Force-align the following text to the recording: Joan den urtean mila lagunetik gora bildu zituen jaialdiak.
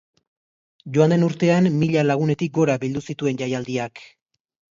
Joan 0.95 1.13
den 1.13 1.25
urtean 1.25 1.67
mila 1.83 2.05
lagunetik 2.07 2.55
gora 2.57 2.79
bildu 2.87 3.05
zituen 3.13 3.43
jaialdiak. 3.43 4.05